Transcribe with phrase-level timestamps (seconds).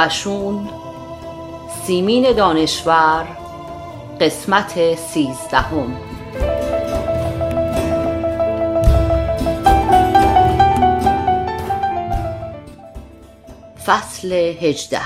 [0.00, 0.68] بوبشون
[1.86, 3.28] سیمین دانشور
[4.20, 6.00] قسمت سیزدهم.
[13.86, 15.00] فصل هجده.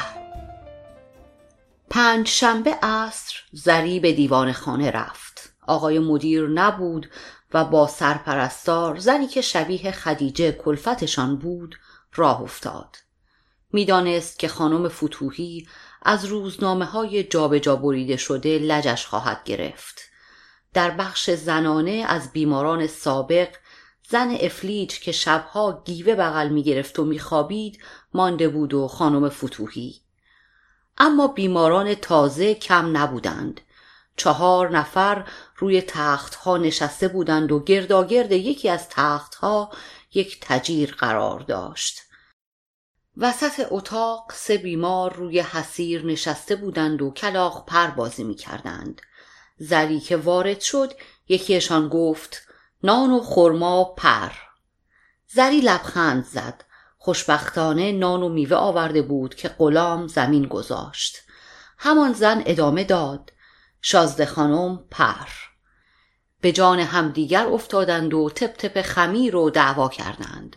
[1.91, 5.55] پنج شنبه عصر زری به دیوان خانه رفت.
[5.67, 7.11] آقای مدیر نبود
[7.55, 11.75] و با سرپرستار زنی که شبیه خدیجه کلفتشان بود
[12.15, 13.04] راه افتاد.
[13.75, 15.69] می‌دانست که خانم فتوهی
[16.03, 20.01] از روزنامه های جابجا بریده شده لجش خواهد گرفت.
[20.75, 23.49] در بخش زنانه از بیماران سابق
[24.09, 27.79] زن افلیج که شبها گیوه بغل می‌گرفت و میخوابید
[28.15, 30.01] مانده بود و خانم فتوهی.
[30.99, 33.61] اما بیماران تازه کم نبودند.
[34.17, 35.25] چهار نفر
[35.57, 39.71] روی تختها نشسته بودند و گرداگرد یکی از تختها
[40.15, 42.04] یک تجیر قرار داشت.
[43.17, 49.03] وسط اتاق سه بیمار روی حسیر نشسته بودند و کلاق پر بازی می کردند.
[49.59, 50.93] زری که وارد شد
[51.29, 52.43] یکیشان گفت
[52.83, 54.33] نان و خرما پر.
[55.27, 56.65] زری لبخند زد.
[56.99, 61.17] خوشبختانه نان و میوه آورده بود که غلام زمین گذاشت.
[61.79, 63.33] همان زن ادامه داد
[63.81, 65.29] شازده خانم پر.
[66.41, 70.57] به جان همدیگر افتادند و تپ تپ خمیر و دعوا کردند.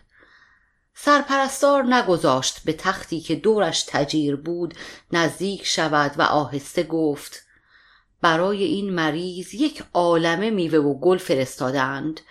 [0.99, 4.73] سرپرستار نگذاشت به تختی که دورش تجیر بود
[5.11, 7.45] نزدیک شود و آهسته گفت
[8.21, 12.21] برای این مریض یک عالمه میوه و گل فرستادند.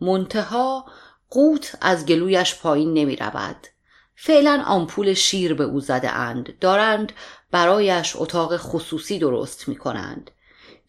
[0.00, 0.86] منتها
[1.30, 3.66] قوت از گلویش پایین نمی رود.
[4.16, 7.12] فعلا آمپول شیر به او زده اند دارند
[7.50, 10.30] برایش اتاق خصوصی درست می کنند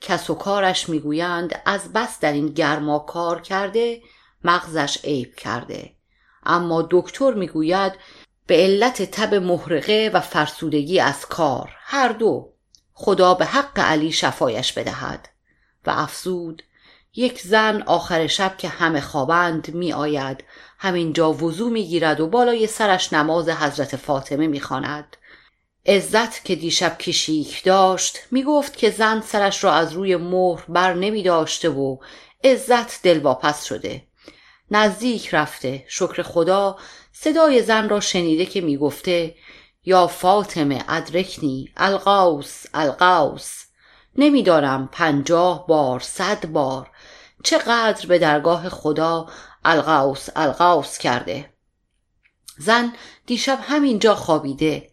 [0.01, 4.01] کس و کارش می‌گویند از بس در این گرما کار کرده
[4.43, 5.96] مغزش عیب کرده.
[6.47, 7.93] اما دکتر می‌گوید
[8.47, 12.53] به علت تب محرقه و فرسودگی از کار هر دو.
[12.93, 15.29] خدا به حق علی شفایش بدهد.
[15.85, 16.63] و افزود
[17.15, 20.43] یک زن آخر شب که همه خوابند می آید
[20.79, 25.17] همینجا وضو می گیرد و بالای سرش نماز حضرت فاطمه می خاند.
[25.85, 30.93] عزت که دیشب کشیک داشت می گفت که زن سرش را از روی مهر بر
[30.93, 31.97] نمی داشته و
[32.43, 34.06] عزت دلواپس شده.
[34.71, 35.85] نزدیک رفته.
[35.87, 36.77] شکر خدا
[37.11, 39.35] صدای زن را شنیده که می‌گفته
[39.85, 43.63] یا فاطمه ادرکنی القوس القوس
[44.15, 46.91] نمی‌دانم پنجاه بار صد بار.
[47.43, 49.29] چقدر به درگاه خدا
[49.65, 51.53] القوس القوس کرده؟
[52.57, 52.93] زن
[53.25, 54.91] دیشب همینجا خوابیده.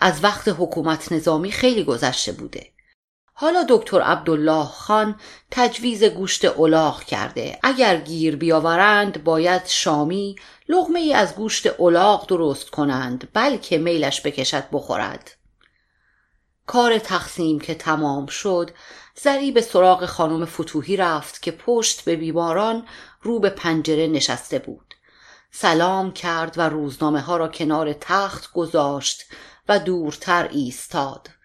[0.00, 2.75] از وقت حکومت نظامی خیلی گذشته بوده.
[3.38, 5.20] حالا دکتر عبدالله خان
[5.50, 7.58] تجویز گوشت الاغ کرده.
[7.62, 10.36] اگر گیر بیاورند باید شامی
[10.68, 15.36] لغمه ای از گوشت الاغ درست کنند بلکه میلش بکشد بخورد.
[16.66, 18.70] کار تقسیم که تمام شد
[19.14, 22.86] زری به سراغ خانم فتوهی رفت که پشت به بیماران
[23.22, 24.94] رو به پنجره نشسته بود.
[25.50, 29.24] سلام کرد و روزنامه ها را کنار تخت گذاشت
[29.68, 31.35] و دورتر ایستاد.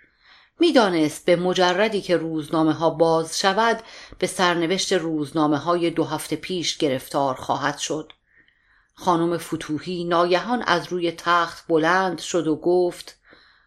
[0.62, 3.84] می‌دانست به مجردی که روزنامه ها باز شود
[4.20, 8.14] به سرنوشت روزنامه های دو هفته پیش گرفتار خواهد شد
[8.94, 13.18] خانم فتوهی ناگهان از روی تخت بلند شد و گفت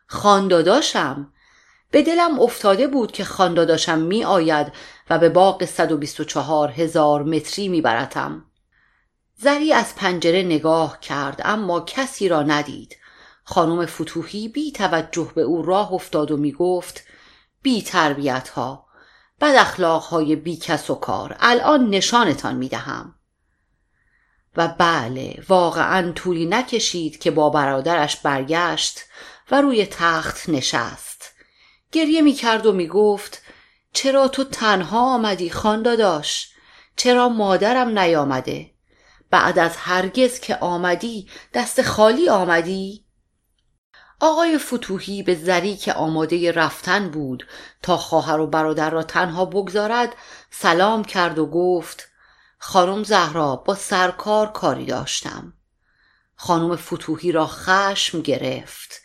[0.07, 1.33] خانداداشم
[1.91, 4.73] به دلم افتاده بود که خانداداشم می آید
[5.11, 8.45] و به باغ 124 هزار متری می برتم.
[9.37, 12.97] زری از پنجره نگاه کرد اما کسی را ندید
[13.45, 17.05] خانم فتوحی بی توجه به او راه افتاد و می گفت
[17.63, 18.87] بی تربیت ها
[19.41, 23.15] بد اخلاق های بی کس و کار الان نشانتان می دهم
[24.57, 29.01] و بله واقعا طولی نکشید که با برادرش برگشت
[29.51, 31.33] و روی تخت نشست.
[31.93, 33.43] گریه می کرد و می گفت
[33.93, 36.49] چرا تو تنها آمدی خانداداش
[36.97, 38.71] چرا مادرم نیامده؟
[39.31, 43.04] بعد از هرگز که آمدی دست خالی آمدی؟
[44.25, 47.47] آقای فتوهی به زری که آماده رفتن بود
[47.83, 50.17] تا خواهر و برادر را تنها بگذارد
[50.51, 52.09] سلام کرد و گفت
[52.59, 55.53] خانم زهرا با سرکار کاری داشتم.
[56.37, 59.03] خانم فتوهی را خشم گرفت.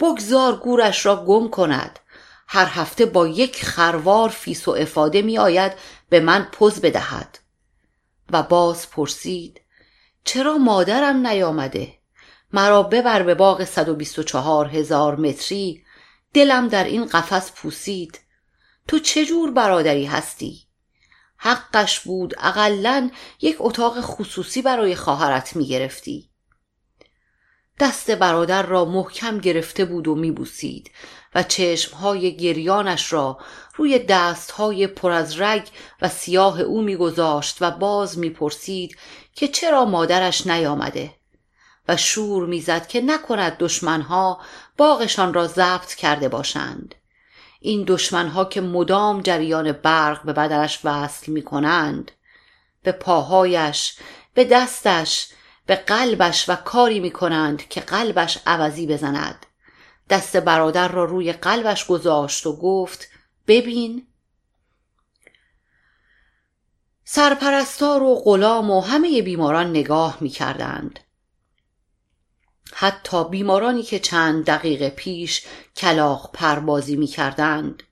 [0.00, 1.98] بگذار گورش را گم کند.
[2.48, 5.72] هر هفته با یک خروار فیس و افاده می آید
[6.08, 7.38] به من پوز بدهد.
[8.30, 9.60] و باز پرسید
[10.24, 11.95] چرا مادرم نیامده؟
[12.56, 15.82] مرا ببر به باغ 124 هزار متری.
[16.34, 18.20] دلم در این قفس پوسید.
[18.88, 20.62] تو چه جور برادری هستی؟
[21.36, 23.10] حقش بود اقلا
[23.40, 26.30] یک اتاق خصوصی برای خواهرت می گرفتی
[27.80, 30.90] دست برادر را محکم گرفته بود و میبوسید
[31.34, 33.38] و چشمهای گریانش را
[33.74, 35.68] روی دستهای پر از رگ
[36.02, 38.96] و سیاه او میگذاشت و باز می‌پرسید
[39.34, 41.10] که چرا مادرش نیامده.
[41.88, 44.40] و شور می‌زد که نکند دشمنها
[44.76, 46.94] باغشان را ضبط کرده باشند.
[47.60, 52.10] این دشمنها که مدام جریان برق به بدنش وصل می کنند
[52.82, 53.96] به پاهایش
[54.34, 55.28] به دستش
[55.66, 59.46] به قلبش و کاری می کنند که قلبش عوضی بزند.
[60.10, 63.08] دست برادر را روی قلبش گذاشت و گفت
[63.46, 64.06] ببین.
[67.04, 71.00] سرپرستار و غلام و همه بیماران نگاه می کردند
[72.78, 75.46] حتی بیمارانی که چند دقیقه پیش
[75.76, 77.82] کلاق پربازی می کردند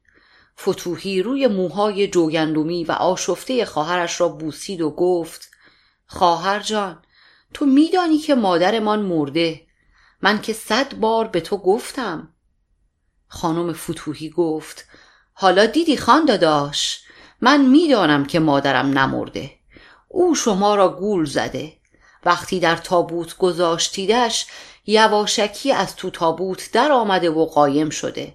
[0.60, 5.50] فتوحی روی موهای جوگندومی و آشفته خواهرش را بوسید و گفت
[6.06, 7.02] خواهر جان
[7.54, 9.66] تو میدانی که مادرمان مرده.
[10.22, 12.34] من که صد بار به تو گفتم.
[13.28, 14.84] خانم فتوحی گفت
[15.32, 17.00] حالا دیدی خان داداش
[17.40, 19.50] من می‌دانم که مادرم نمرده.
[20.08, 21.72] او شما را گول زده.
[22.24, 24.46] وقتی در تابوت گذاشتیدش
[24.86, 28.34] یواشکی از تو تابوت در آمده و قایم شده.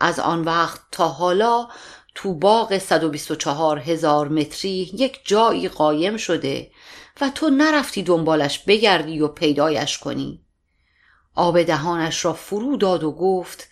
[0.00, 1.68] از آن وقت تا حالا
[2.14, 6.70] تو باغ 124 هزار متری یک جایی قایم شده
[7.20, 10.44] و تو نرفتی دنبالش بگردی و پیدایش کنی.
[11.34, 13.68] آب دهانش را فرو داد و گفت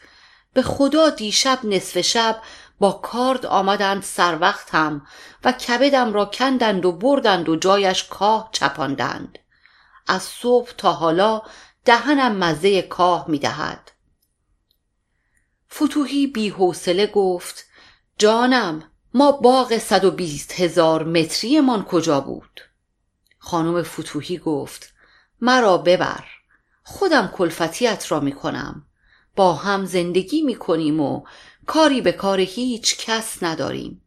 [0.55, 2.43] به خدا دیشب نصف شب
[2.79, 5.07] با کارد آمدند سر وقتم
[5.45, 9.39] و کبدم را کندند و بردند و جایش کاه چپاندند.
[10.07, 11.43] از صبح تا حالا
[11.85, 13.91] دهنم مزه کاه می دهد.
[15.73, 17.65] فتوهی بی حوصله گفت
[18.19, 18.83] جانم
[19.15, 22.61] ما باغ 120 هزار متری من کجا بود؟
[23.39, 24.93] خانم فتوهی گفت
[25.41, 26.25] مرا ببر
[26.83, 28.87] خودم کلفتیت را می کنم
[29.37, 31.25] با هم زندگی می کنیم و
[31.67, 34.03] کاری به کار هیچ کس نداریم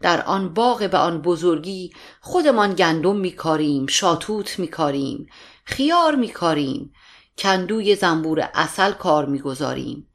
[0.00, 5.26] در آن باغ به آن بزرگی خودمان گندم میکاریم شاتوت میکاریم
[5.72, 6.94] خیار میکاریم.
[7.38, 10.08] کندوی زنبور اصل کار می‌گذاریم.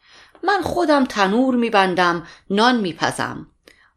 [0.43, 3.47] من خودم تنور میبندم نان میپزم.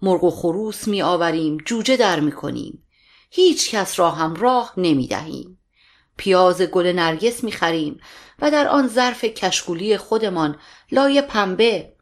[0.02, 2.86] مرغ و خروس میآوریم جوجه در می‌کنیم.
[3.30, 5.58] هیچ کس را هم راه نمی‌دهیم.
[6.16, 8.00] پیاز گل نرگس می‌خریم
[8.38, 10.58] و در آن ظرف کشکولی خودمان
[10.92, 11.92] لای پنبه.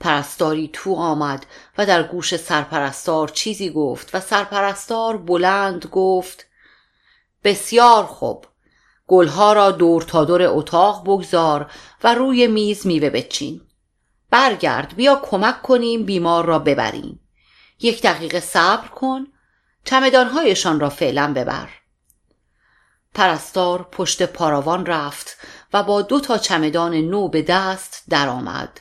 [0.00, 1.46] پرستاری تو آمد
[1.78, 6.49] و در گوش سرپرستار چیزی گفت و سرپرستار بلند گفت
[7.44, 8.46] بسیار خوب
[9.06, 11.70] گلها را دور تا دور اتاق بگذار
[12.04, 13.60] و روی میز میوه بچین
[14.30, 17.20] برگرد بیا کمک کنیم بیمار را ببریم
[17.80, 19.26] یک دقیقه صبر کن
[19.84, 21.68] چمدانهایشان را فعلا ببر
[23.14, 25.36] پرستار پشت پاراوان رفت
[25.72, 28.80] و با دو تا چمدان نو به دست درآمد.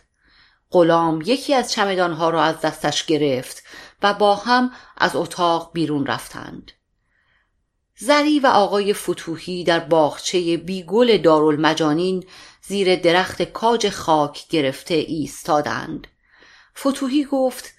[0.72, 3.64] غلام یکی از چمدانها را از دستش گرفت
[4.04, 6.72] و با هم از اتاق بیرون رفتند.
[8.02, 12.26] زری و آقای فتوحی در باغچه بیگل دارالمجانین
[12.62, 16.08] زیر درخت کاج خاک گرفته ایستادند.
[16.78, 17.74] فتوحی گفت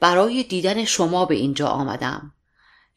[0.00, 2.32] برای دیدن شما به اینجا آمدم.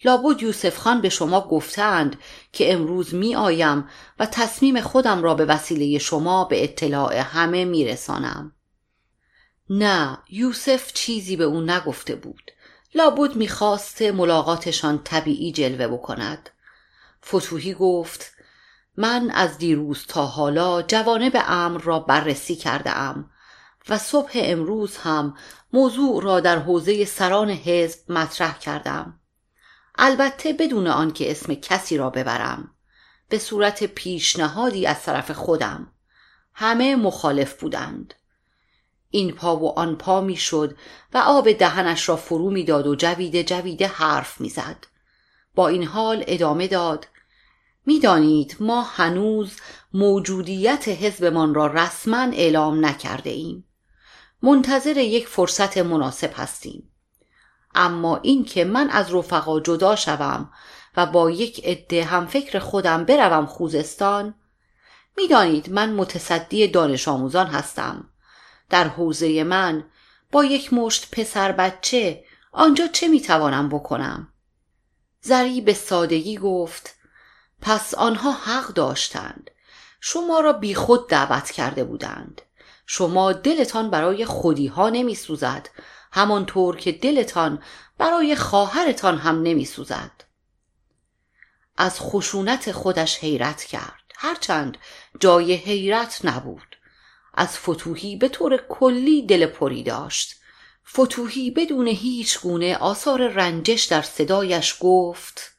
[0.05, 2.19] لابد یوسف خان به شما گفتند
[2.53, 3.89] که امروز می آیم
[4.19, 8.55] و تصمیم خودم را به وسیله شما به اطلاع همه می رسانم.
[9.69, 12.51] نه یوسف چیزی به او نگفته بود
[12.95, 16.49] لابد می‌خواست ملاقاتشان طبیعی جلوه بکند
[17.25, 18.31] فتوحی گفت
[18.97, 23.29] من از دیروز تا حالا جوانب امر را بررسی کرده ام
[23.89, 25.37] و صبح امروز هم
[25.73, 29.19] موضوع را در حوزه سران حزب مطرح کردم
[29.95, 32.69] البته بدون آنکه اسم کسی را ببرم.
[33.29, 35.91] به صورت پیشنهادی از طرف خودم.
[36.53, 38.13] همه مخالف بودند.
[39.09, 40.77] این پا و آن پا می‌شد
[41.13, 44.85] و آب دهنش را فرو می‌داد و جویده جویده حرف می‌زد.
[45.55, 47.07] با این حال ادامه داد.
[47.85, 49.51] می‌دانید ما هنوز
[49.93, 53.67] موجودیت حزبمان را رسما اعلام نکرده ایم.
[54.41, 56.89] منتظر یک فرصت مناسب هستیم.
[57.75, 60.49] اما اینکه من از رفقا جدا شوم
[60.97, 64.35] و با یک عده هم فکر خودم بروم خوزستان
[65.17, 68.09] می‌دانید من متصدی دانش آموزان هستم.
[68.69, 69.85] در حوزه من
[70.31, 74.27] با یک مشت پسر بچه آنجا چه می‌توانم بکنم؟
[75.21, 76.95] زری به سادگی گفت
[77.63, 79.51] پس آنها حق داشتند.
[80.01, 82.41] شما را بیخود دعوت کرده بودند.
[82.85, 85.69] شما دلتان برای خودی ها نمی سوزد
[86.11, 87.63] همانطور که دلتان
[87.97, 90.11] برای خواهرتان هم نمی سوزد
[91.77, 94.03] از خشونت خودش حیرت کرد.
[94.17, 94.77] هرچند
[95.19, 96.77] جای حیرت نبود.
[97.33, 100.35] از فتوحی به طور کلی دل پری داشت.
[100.93, 105.52] فتوحی بدون هیچ گونه آثار رنجش در صدایش گفت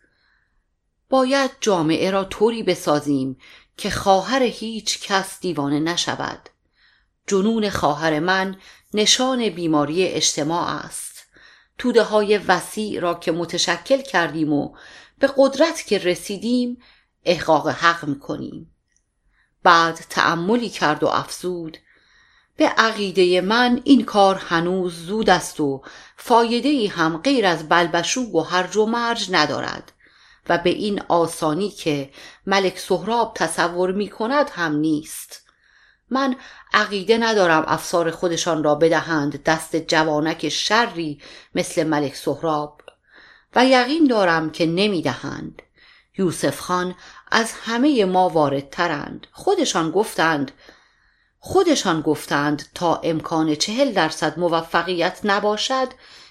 [1.11, 3.37] باید جامعه را طوری بسازیم
[3.77, 6.49] که خواهر هیچ کس دیوانه نشود.
[7.27, 8.57] جنون خواهر من
[8.95, 11.27] نشان بیماری اجتماع است.
[11.79, 14.77] توده های وسیع را که متشکل کردیم و
[15.19, 16.79] به قدرت که رسیدیم
[17.25, 18.71] احقاق حق می‌کنیم.
[19.63, 21.79] بعد تأملی کرد و افزود
[22.57, 25.83] به عقیده من این کار هنوز زود است و
[26.17, 29.93] فایده ای هم غیر از بلبشوب و هرج و مرج ندارد.
[30.49, 32.11] و به این آسانی که
[32.47, 35.43] ملک سهراب تصور می کند هم نیست.
[36.11, 36.37] من
[36.73, 41.21] عقیده ندارم افسار خودشان را بدهند دست جوانک شری
[41.55, 42.81] مثل ملک سهراب.
[43.57, 45.63] و یقین دارم که نمی‌دهند.
[46.19, 46.95] یوسف خان
[47.31, 49.27] از همه ما واردترند.
[49.33, 50.53] خودشان گفتند
[51.39, 55.89] خودشان گفتند تا امکان چهل درصد موفقیت نباشد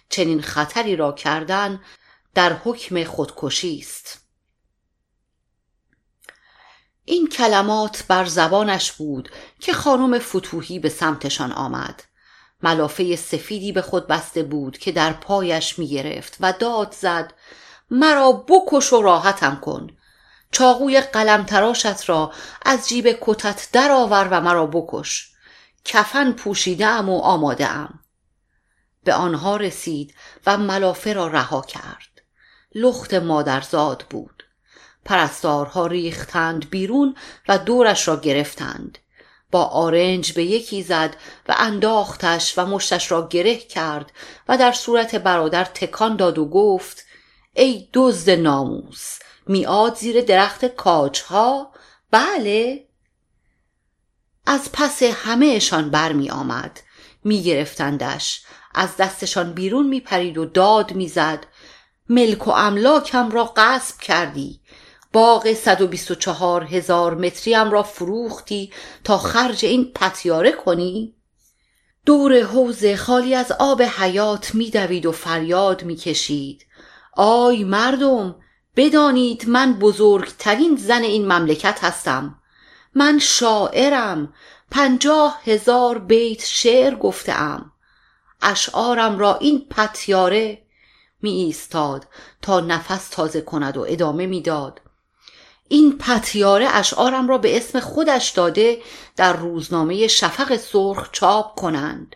[0.10, 1.82] چنین خطری را کردن
[2.35, 4.21] در حکم خودکشی است.
[7.05, 12.03] این کلمات بر زبانش بود که خانم فتوحی به سمتشان آمد.
[12.63, 17.33] ملافه سفیدی به خود بسته بود که در پایش می گرفت و داد زد
[17.91, 19.97] مرا بکش و راحتم کن.
[20.51, 22.31] چاقوی قلم تراشت را
[22.65, 25.31] از جیب کتت درآور و مرا بکش.
[25.85, 27.99] کفن پوشیدم و آماده ام
[29.03, 32.12] به آنها رسید و ملافه را رها کرد.
[32.75, 34.43] لخت مادرزاد بود.
[35.05, 37.15] پرستارها ریختند بیرون
[37.47, 38.97] و دورش را گرفتند.
[39.51, 41.15] با آرنج به یکی زد
[41.49, 44.11] و انداختش و مشتش را گره کرد
[44.49, 47.05] و در صورت برادر تکان داد و گفت
[47.53, 51.73] ای دزد ناموس میاد زیر درخت کاجها؟
[52.11, 52.87] بله.
[54.45, 56.79] از پس همهشان برمی آمد
[57.23, 58.41] می گرفتندش
[58.75, 61.45] از دستشان بیرون می پرید و داد می زد
[62.10, 64.60] ملک و املاکم را غصب کردی.
[65.13, 68.72] باغ 124 هزار متریم را فروختی
[69.03, 71.15] تا خرج این پتیاره کنی؟
[72.05, 76.65] دور حوز خالی از آب حیات میدوید و فریاد می‌کشید.
[77.13, 78.36] آی مردم
[78.75, 82.39] بدانید من بزرگترین زن این مملکت هستم.
[82.95, 84.33] من شاعرم
[84.72, 87.72] پنجاه هزار بیت شعر گفتم
[88.41, 90.62] اشعارم را این پتیاره
[91.23, 92.07] می ایستاد
[92.41, 94.81] تا نفس تازه کند و ادامه می‌داد.
[95.67, 98.77] این پتیاره اشعارم را به اسم خودش داده
[99.15, 102.15] در روزنامه شفق سرخ چاپ کنند.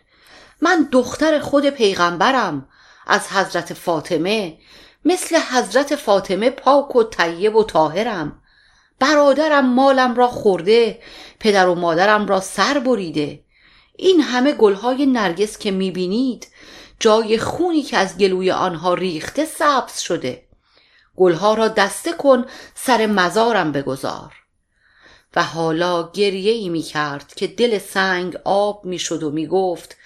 [0.61, 2.69] من دختر خود پیغمبرم
[3.07, 4.57] از حضرت فاطمه
[5.05, 8.41] مثل حضرت فاطمه پاک و طیب و طاهرم.
[8.99, 10.99] برادرم مالم را خورده
[11.39, 13.43] پدر و مادرم را سر بریده.
[13.95, 16.47] این همه گلهای نرگس که می‌بینید
[16.99, 20.47] جای خونی که از گلوی آنها ریخته سبز شده.
[21.15, 24.33] گلها را دسته کن سر مزارم بگذار.
[25.35, 29.97] و حالا گریه ای می کرد که دل سنگ آب می شد و می گفت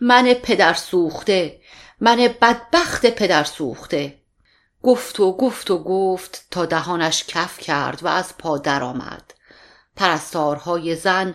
[0.00, 1.60] من پدر سوخته
[2.00, 4.18] من بدبخت پدر سوخته.
[4.82, 9.34] گفت و گفت و گفت تا دهانش کف کرد و از پا درآمد.
[9.96, 11.34] پرستارهای زن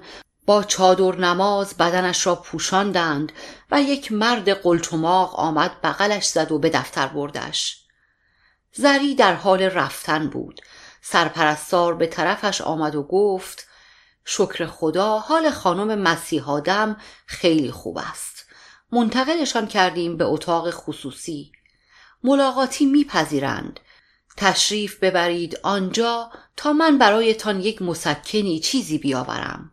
[0.51, 3.31] با چادر نماز بدنش را پوشاندند
[3.71, 7.77] و یک مرد قلچماق آمد بغلش زد و به دفتر بردش.
[8.73, 10.61] زری در حال رفتن بود.
[11.01, 13.67] سرپرستار به طرفش آمد و گفت
[14.25, 18.45] شکر خدا حال خانم مسیحادم خیلی خوب است.
[18.91, 21.51] منتقلشان کردیم به اتاق خصوصی.
[22.23, 23.79] ملاقاتی میپذیرند.
[24.37, 29.71] تشریف ببرید آنجا تا من برایتان یک مسکنی چیزی بیاورم.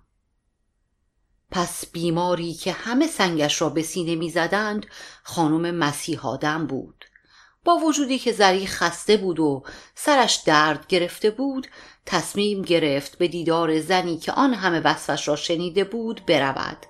[1.50, 4.86] پس بیماری که همه سنگش را به سینه می‌زدند
[5.22, 7.04] خانم مسیحادم بود.
[7.64, 9.62] با وجودی که زری خسته بود و
[9.94, 11.66] سرش درد گرفته بود
[12.06, 16.86] تصمیم گرفت به دیدار زنی که آن همه وصفش را شنیده بود برود.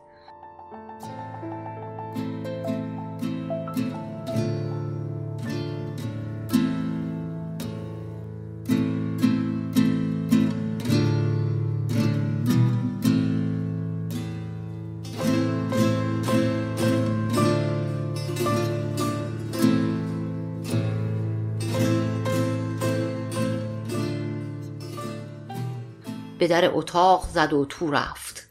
[26.48, 28.48] در اتاق زد و تو رفت.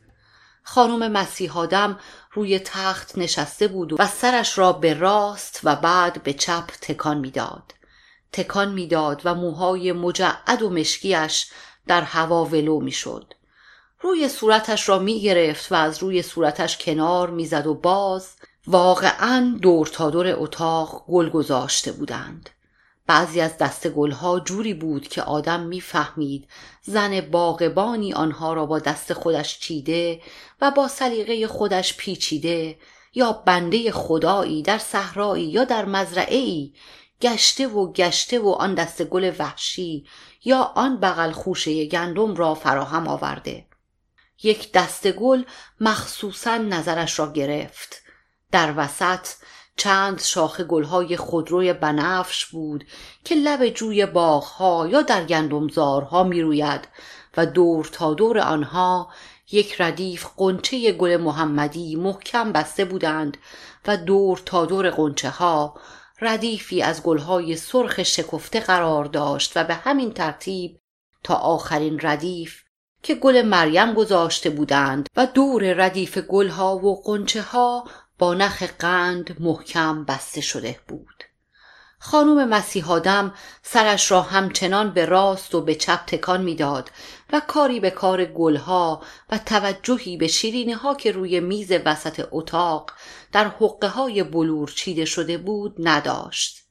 [0.63, 1.99] خانم مسیحادم
[2.31, 7.73] روی تخت نشسته بود و سرش را به راست و بعد به چپ تکان می‌داد.
[8.31, 11.47] تکان می‌داد و موهای مجعد و مشکیش
[11.87, 13.33] در هوا ولو می‌شد.
[14.01, 18.29] روی صورتش را می گرفت و از روی صورتش کنار می‌زد و باز
[18.67, 22.49] واقعا دور تا دور اتاق گل گذاشته بودند.
[23.07, 26.47] بعضی از دست گلها جوری بود که آدم می‌فهمید
[26.81, 30.21] زن باغبانی آنها را با دست خودش چیده
[30.61, 32.77] و با سلیقه خودش پیچیده
[33.13, 36.69] یا بنده خدایی در صحرایی یا در مزرعه
[37.21, 40.05] گشته و گشته و آن دست گل وحشی
[40.45, 43.65] یا آن بغل خوشه گندم را فراهم آورده.
[44.43, 45.43] یک دست گل
[45.79, 48.01] مخصوصا نظرش را گرفت.
[48.51, 49.27] در وسط
[49.77, 52.83] چند شاخه گلهای خودروی بنفش بود
[53.23, 56.87] که لب جوی باغها یا در گندمزارها می روید
[57.37, 59.09] و دور تا دور آنها
[59.51, 63.37] یک ردیف قنچه گل محمدی محکم بسته بودند
[63.87, 65.79] و دور تا دور قنچه ها
[66.21, 70.79] ردیفی از گلهای سرخ شکفته قرار داشت و به همین ترتیب
[71.23, 72.63] تا آخرین ردیف
[73.03, 77.83] که گل مریم گذاشته بودند و دور ردیف گلها و قنچه ها
[78.19, 81.23] با نخ قند محکم بسته شده بود.
[81.99, 83.33] خانم مسیحادم
[83.63, 86.91] سرش را همچنان به راست و به چپ تکان می‌داد
[87.33, 92.91] و کاری به کار گلها و توجهی به شیرینه ها که روی میز وسط اتاق
[93.31, 96.66] در حقه های بلور چیده شده بود نداشت.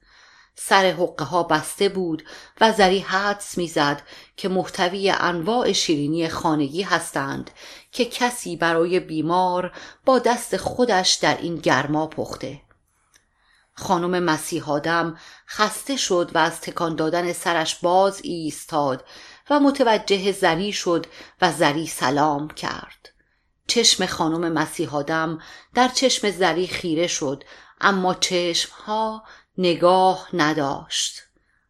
[0.59, 2.25] سر حقه ها بسته بود
[2.61, 4.03] و زری حدس می‌زد
[4.37, 7.51] که محتوی انواع شیرینی خانگی هستند
[7.93, 9.73] که کسی برای بیمار
[10.05, 12.61] با دست خودش در این گرما پخته.
[13.75, 19.05] خانم مسیحادم خسته شد و از تکان دادن سرش باز ایستاد
[19.51, 21.07] و متوجه زری شد
[21.41, 23.09] و زری سلام کرد.
[23.67, 25.39] چشم خانم مسیحادم
[25.75, 27.45] در چشم زری خیره شد
[27.81, 29.25] اما چشمها
[29.59, 31.23] نگاه نداشت.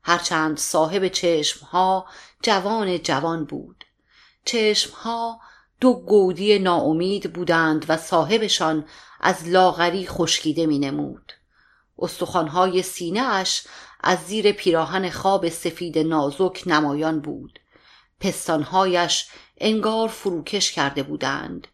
[0.03, 2.07] هرچند صاحب چشمها
[2.43, 3.85] جوان جوان بود.
[4.45, 5.41] چشمها
[5.81, 8.85] دو گودی ناامید بودند و صاحبشان
[9.21, 11.33] از لاغری خشکیده می نمود
[11.99, 13.67] استخوانهای سینه اش
[14.01, 17.61] از زیر پیراهن خواب سفید نازک نمایان بود.
[18.21, 21.67] پستانهایش انگار فروکش کرده بودند.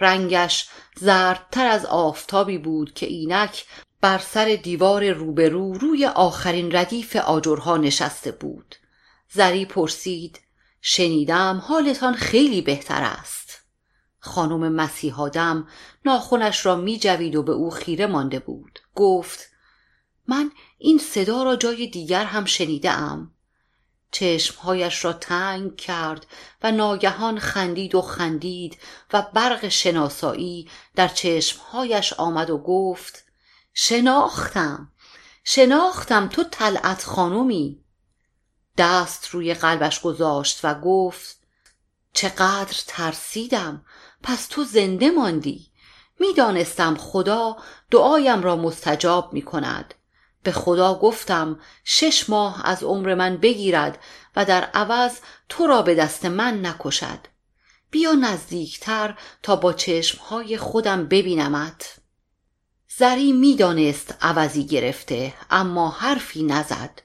[0.00, 3.64] رنگش زردتر از آفتابی بود که اینک
[4.00, 8.74] بر سر دیوار روبرو روی آخرین ردیف آجرها نشسته بود.
[9.32, 10.40] زری پرسید
[10.80, 13.62] شنیدم حالتان خیلی بهتر است.
[14.18, 15.68] خانم مسیحادم
[16.04, 18.78] ناخونش را می جوید و به او خیره مانده بود.
[18.94, 19.50] گفت
[20.28, 23.32] من این صدا را جای دیگر هم شنیده ام
[24.10, 26.26] چشمهایش را تنگ کرد
[26.62, 28.78] و ناگهان خندید و خندید
[29.12, 33.25] و برق شناسایی در چشمهایش آمد و گفت
[33.78, 34.92] شناختم.
[35.44, 37.84] شناختم تو طلعت خانومی.
[38.78, 41.40] دست روی قلبش گذاشت و گفت
[42.12, 43.84] چقدر ترسیدم.
[44.22, 45.70] پس تو زنده ماندی.
[46.20, 47.56] می‌دانستم خدا
[47.90, 49.94] دعایم را مستجاب می کند
[50.42, 54.02] به خدا گفتم شش ماه از عمر من بگیرد
[54.36, 57.18] و در عوض تو را به دست من نکشد.
[57.90, 62.05] بیا نزدیکتر تا با چشمهای خودم ببینمت.
[62.98, 67.02] زری می‌دانست عوضی گرفته اما حرفی نزد.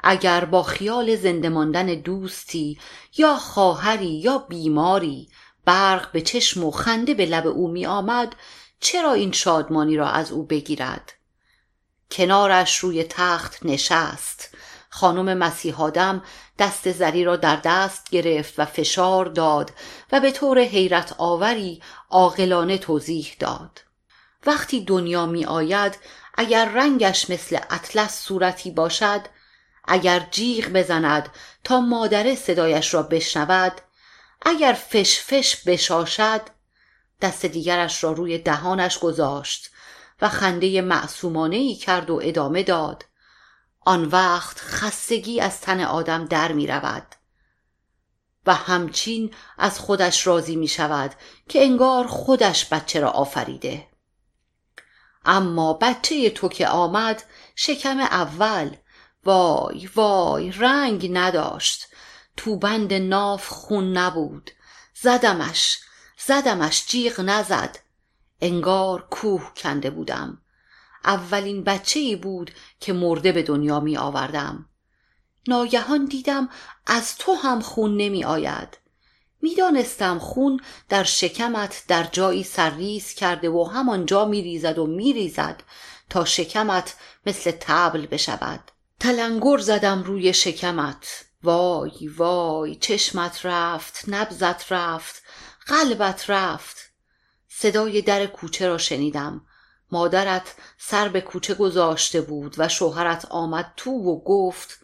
[0.00, 2.78] اگر با خیال زنده ماندن دوستی
[3.16, 5.28] یا خواهری یا بیماری
[5.64, 8.36] برق به چشم و خنده به لب او می آمد
[8.80, 11.12] چرا این شادمانی را از او بگیرد؟
[12.10, 14.56] کنارش روی تخت نشست.
[14.90, 16.22] خانم مسیحادم
[16.58, 19.70] دست زری را در دست گرفت و فشار داد
[20.12, 23.91] و به طور حیرت آوری عاقلانه توضیح داد.
[24.46, 25.98] وقتی دنیا می آید
[26.34, 29.20] اگر رنگش مثل اطلس صورتی باشد
[29.84, 31.28] اگر جیغ بزند
[31.64, 33.72] تا مادره صدایش را بشنود
[34.42, 36.40] اگر فش فش بشاشد
[37.20, 39.70] دست دیگرش را روی دهانش گذاشت
[40.22, 43.04] و خنده معصومانه ای کرد و ادامه داد.
[43.80, 47.06] آن وقت خستگی از تن آدم در می رود
[48.46, 51.14] و همچین از خودش راضی می شود
[51.48, 53.91] که انگار خودش بچه را آفریده.
[55.24, 57.22] اما بچه تو که آمد
[57.56, 58.76] شکم اول.
[59.24, 61.86] وای وای رنگ نداشت.
[62.36, 64.50] تو بند ناف خون نبود.
[64.94, 65.78] زدمش
[66.26, 67.78] زدمش جیغ نزد.
[68.40, 70.42] انگار کوه کنده بودم.
[71.04, 74.68] اولین بچه ای بود که مرده به دنیا می آوردم
[75.48, 76.48] ناگهان دیدم
[76.86, 78.78] از تو هم خون نمی آید
[79.42, 85.62] می‌دانستم خون در شکمت در جایی سرریز کرده و همانجا میریزد و میریزد
[86.10, 86.94] تا شکمت
[87.26, 88.70] مثل تبل بشود.
[89.00, 91.24] تلنگر زدم روی شکمت.
[91.42, 95.22] وای وای چشمت رفت نبزت رفت
[95.66, 96.76] قلبت رفت.
[97.48, 99.46] صدای در کوچه را شنیدم.
[99.92, 104.78] مادرت سر به کوچه گذاشته بود و شوهرت آمد تو و گفت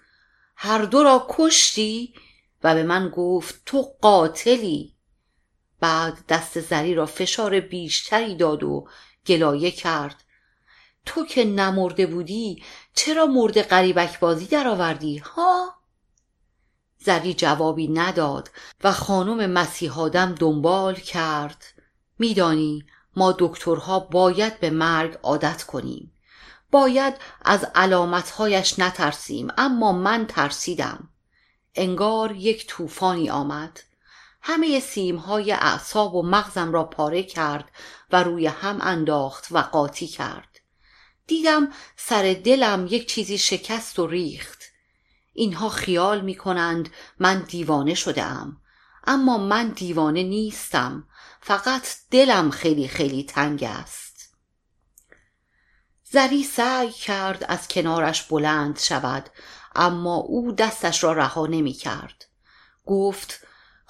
[0.57, 2.15] هر دو را کشتی؟
[2.63, 4.95] و به من گفت تو قاتلی.
[5.81, 8.89] بعد دست زری را فشار بیشتری داد و
[9.27, 10.25] گلایه کرد.
[11.07, 12.63] تو که نمرده بودی
[12.95, 15.75] چرا مرد قریبک بازی درآوردی ها؟
[16.99, 18.51] زری جوابی نداد
[18.85, 21.65] و خانم مسیحادم دنبال کرد.
[22.19, 22.85] میدانی
[23.17, 26.13] ما دکترها باید به مرگ عادت کنیم.
[26.71, 31.09] باید از علامتهایش نترسیم اما من ترسیدم.
[31.79, 33.81] انگار یک طوفانی آمد.
[34.43, 37.71] همه سیمهای اعصاب و مغزم را پاره کرد
[38.13, 40.61] و روی هم انداخت و قاطی کرد.
[41.27, 44.63] دیدم سر دلم یک چیزی شکست و ریخت.
[45.33, 46.89] اینها خیال می کنند
[47.19, 48.57] من دیوانه شده ام
[49.07, 51.09] اما من دیوانه نیستم.
[51.41, 54.09] فقط دلم خیلی خیلی تنگ است.
[56.11, 59.31] زری سعی کرد از کنارش بلند شود
[59.79, 62.25] اما او دستش را رها نمی کرد
[62.87, 63.41] گفت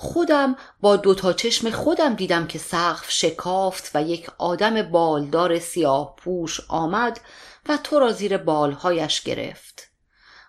[0.00, 6.60] خودم با دوتا چشم خودم دیدم که سقف شکافت و یک آدم بالدار سیاه پوش
[6.68, 7.20] آمد
[7.68, 9.90] و تو را زیر بالهایش گرفت.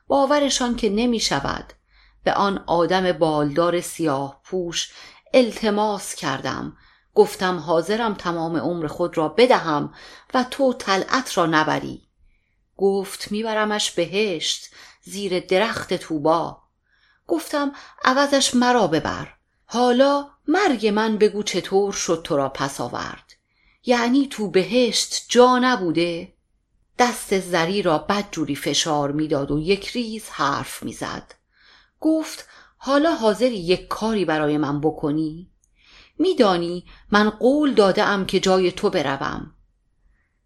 [0.07, 1.73] باورشان که نمی شود
[2.23, 4.93] به آن آدم بالدار سیاه پوش
[5.33, 6.77] التماس کردم.
[7.13, 9.93] گفتم حاضرم تمام عمر خود را بدهم
[10.33, 12.01] و تو طلعت را نبری.
[12.77, 14.73] گفت میبرمش بهشت.
[15.09, 16.61] زیر درخت توبا
[17.27, 17.71] گفتم
[18.05, 19.27] عوضش مرا ببر.
[19.65, 23.33] حالا مرگ من بگو چطور شد تو را پس آورد.
[23.85, 26.33] یعنی تو بهشت جا نبوده.
[26.99, 31.33] دست زری را بدجوری فشار می‌داد و یک ریز حرف می‌زد.
[31.99, 35.51] گفت حالا حاضری یک کاری برای من بکنی؟
[36.19, 39.53] میدانی من قول داده ام که جای تو بروم.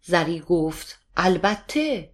[0.02, 2.13] زری گفت البته.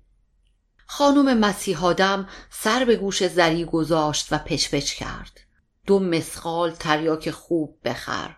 [0.93, 5.41] خانم مسیحادم سر به گوش زری گذاشت و پچپچ کرد.
[5.87, 8.37] دو مسخال تریاک خوب بخر.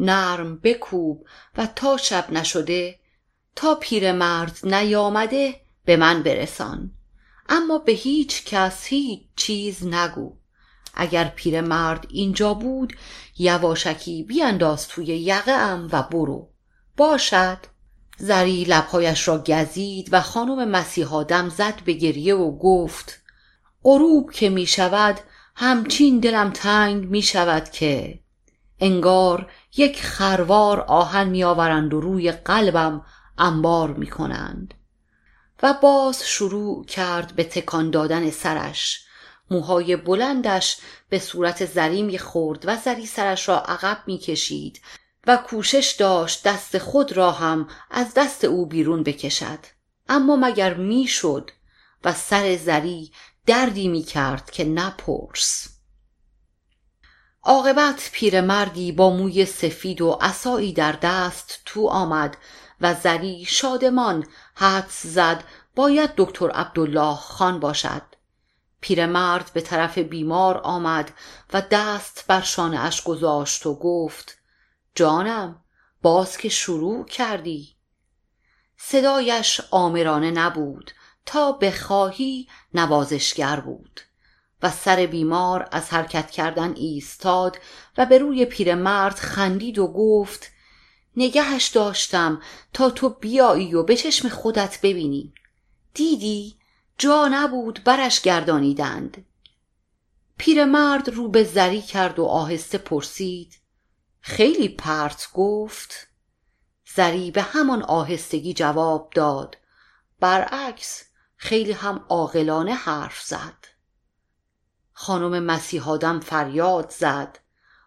[0.00, 2.98] نرم بکوب و تا شب نشده
[3.56, 6.90] تا پیرمرد نیامده به من برسان.
[7.48, 10.36] اما به هیچ کس هیچ چیز نگو.
[10.94, 12.96] اگر پیرمرد اینجا بود
[13.38, 16.48] یواشکی بیانداز توی یقه ام و برو.
[16.96, 17.58] باشد.
[18.18, 23.22] زری لبهایش را گزید و خانم مسیحا دم زد به گریه و گفت
[23.84, 25.20] غروب که می شود
[25.54, 28.20] همچین دلم تنگ می شود که
[28.80, 33.04] انگار یک خروار آهن می آورند و روی قلبم
[33.38, 34.74] انبار می کنند.
[35.62, 39.04] و باز شروع کرد به تکان دادن سرش.
[39.50, 40.76] موهای بلندش
[41.08, 44.80] به صورت زری می خورد و زری سرش را عقب می کشید.
[45.28, 49.58] و کوشش داشت دست خود را هم از دست او بیرون بکشد.
[50.08, 51.50] اما مگر می‌شد
[52.04, 53.12] و سر زری
[53.46, 55.68] دردی می کرد که نپرس.
[57.42, 62.36] عاقبت پیرمردی با موی سفید و عصایی در دست تو آمد
[62.80, 68.02] و زری شادمان حدس زد باید دکتر عبدالله خان باشد.
[68.80, 71.10] پیرمرد به طرف بیمار آمد
[71.52, 74.38] و دست بر شانه اش گذاشت و گفت
[74.98, 75.64] جانم
[76.02, 77.76] باز که شروع کردی.
[78.76, 80.90] صدایش آمرانه نبود
[81.26, 84.00] تا بخواهی نوازشگر بود.
[84.62, 87.58] و سر بیمار از حرکت کردن ایستاد
[87.98, 90.50] و به روی پیرمرد خندید و گفت
[91.16, 95.34] نگهش داشتم تا تو بیایی و به چشم خودت ببینی.
[95.94, 96.58] دیدی؟
[96.98, 99.26] جا نبود برش گردانیدند.
[100.38, 103.67] پیرمرد رو به زری کرد و آهسته پرسید
[104.28, 106.08] خیلی پرت گفت
[106.96, 109.56] زری به همان آهستگی جواب داد.
[110.20, 111.04] برعکس
[111.36, 113.66] خیلی هم عاقلانه حرف زد.
[114.92, 117.38] خانم مسیحادم فریاد زد.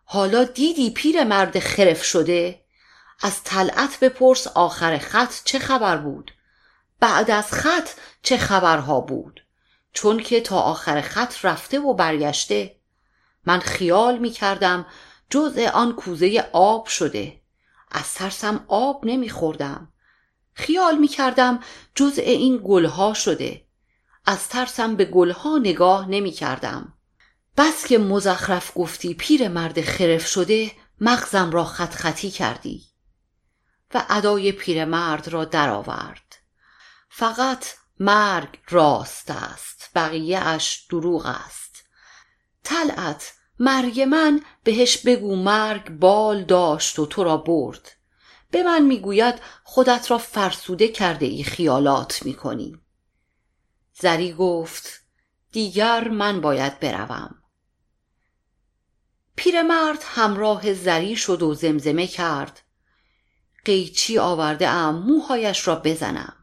[0.05, 2.63] حالا دیدی پیرمرد خرف شده؟
[3.21, 6.31] از طلعت بپرس آخر خط چه خبر بود؟
[6.99, 7.89] بعد از خط
[8.21, 9.45] چه خبرها بود؟
[9.93, 12.75] چون که تا آخر خط رفته و برگشته.
[13.45, 14.85] من خیال می کردم
[15.31, 17.41] جزء آن کوزه آب شده.
[17.91, 19.93] از ترسم آب نمیخوردم.
[20.53, 21.59] خیال می کردم
[21.95, 23.65] جزء این گلها شده.
[24.25, 26.93] از ترسم به گلها نگاه نمی کردم
[27.57, 32.83] بس که مزخرف گفتی پیر مرد خرف شده مغزم را خط خطی کردی.
[33.93, 36.35] و ادای پیرمرد را درآورد.
[37.09, 37.65] فقط
[37.99, 41.83] مرگ راست است بقیه اش دروغ است.
[42.63, 43.33] طلعت
[43.63, 47.91] مرگ من بهش بگو مرگ بال داشت و تو را برد.
[48.51, 52.77] به من می‌گوید خودت را فرسوده کرده ای خیالات می‌کنی.
[53.93, 55.01] زری گفت
[55.51, 57.35] دیگر من باید بروم.
[59.35, 62.61] پیرمرد همراه زری شد و زمزمه کرد.
[63.65, 66.40] قیچی آورده ام موهایش را بزنم.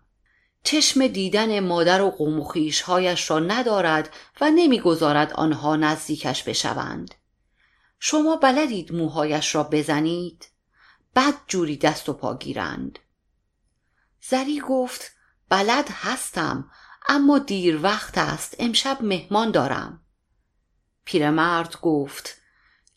[0.68, 2.40] چشم دیدن مادر و قوم
[2.84, 7.14] هایش را ندارد و نمی‌گذارد آنها نزدیکش بشوند.
[7.98, 10.48] شما بلدید موهایش را بزنید؟
[11.16, 12.98] بد جوری دست و پا گیرند.
[14.20, 15.12] زری گفت
[15.48, 16.70] بلد هستم
[17.08, 20.00] اما دیر وقت است امشب مهمان دارم.
[21.04, 22.36] پیرمرد گفت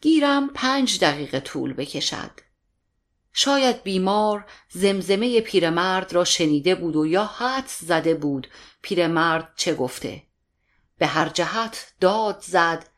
[0.01, 2.31] گیرم پنج دقیقه طول بکشد.
[3.33, 8.47] شاید بیمار زمزمه پیرمرد را شنیده بود و یا حدس زده بود.
[8.81, 10.23] پیرمرد چه گفته؟
[10.97, 12.89] به هر جهت داد زد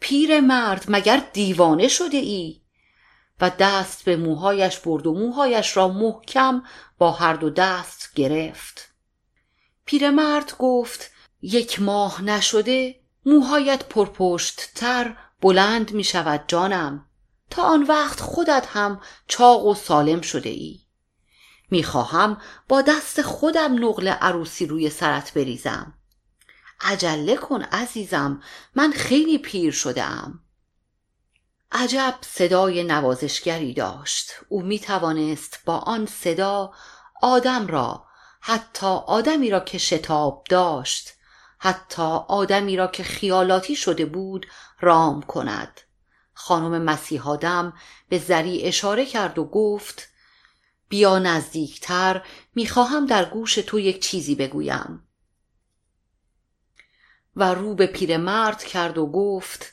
[0.00, 2.60] پیرمرد مگر دیوانه شده ای؟
[3.40, 6.62] و دست به موهایش برد و موهایش را محکم
[6.98, 8.94] با هر دو دست گرفت.
[9.84, 11.10] پیرمرد گفت
[11.42, 17.06] یک ماه نشده موهایت پرپشت تر بلند می شود جانم.
[17.50, 20.80] تا آن وقت خودت هم چاق و سالم شده ای
[21.70, 25.94] می خواهم با دست خودم نقل عروسی روی سرت بریزم.
[26.80, 28.42] عجله کن عزیزم
[28.74, 30.40] من خیلی پیر شده ام
[31.72, 34.32] عجب صدای نوازشگری داشت.
[34.48, 36.72] او می توانست با آن صدا
[37.22, 38.04] آدم را
[38.40, 41.14] حتی آدمی را که شتاب داشت
[41.58, 44.46] حتی آدمی را که خیالاتی شده بود
[44.80, 45.80] رام کند.
[46.34, 47.72] خانم مسیحادم
[48.08, 50.08] به زری اشاره کرد و گفت
[50.88, 52.22] بیا نزدیکتر
[52.54, 55.08] می‌خواهم در گوش تو یک چیزی بگویم.
[57.36, 59.72] و رو به پیرمرد کرد و گفت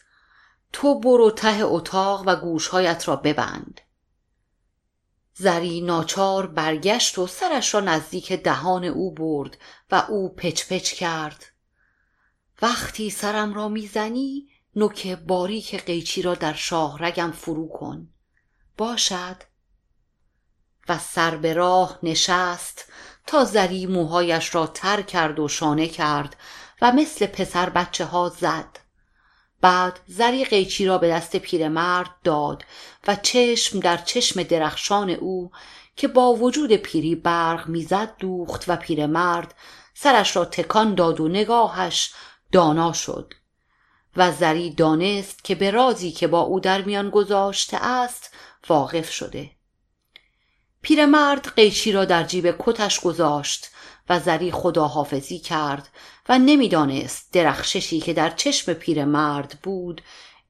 [0.73, 3.81] تو برو ته اتاق و گوشهایت را ببند.
[5.33, 9.57] زری ناچار برگشت و سرش را نزدیک دهان او برد
[9.91, 11.45] و او پچ پچ کرد.
[12.61, 18.09] وقتی سرم را می‌زنی نوک باریک قیچی را در شاه رگم فرو کن.
[18.77, 19.35] باشد.
[20.89, 22.91] و سر به راه نشست
[23.27, 26.35] تا زری موهایش را تر کرد و شانه کرد
[26.81, 28.79] و مثل پسر بچه ها زد.
[29.61, 32.65] بعد زری قیچی را به دست پیرمرد داد
[33.07, 35.51] و چشم در چشم درخشان او
[35.95, 39.55] که با وجود پیری برق می‌زد دوخت و پیرمرد
[39.93, 42.13] سرش را تکان داد و نگاهش
[42.51, 43.33] دانا شد.
[44.15, 48.33] و زری دانست که به رازی که با او در میان گذاشته است
[48.69, 49.51] واقف شده.
[50.81, 53.71] پیرمرد قیچی را در جیب کتش گذاشت
[54.09, 55.89] و زری خداحافظی کرد
[56.29, 60.01] و نمی‌دانست درخششی که در چشم پیرمرد بود